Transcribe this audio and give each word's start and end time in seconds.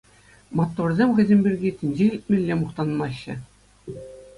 Маттурсем 0.57 1.09
хӑйсем 1.15 1.39
пирки 1.45 1.69
тӗнче 1.83 2.05
илтмелле 2.13 2.53
мухтанмаҫҫӗ. 2.63 3.33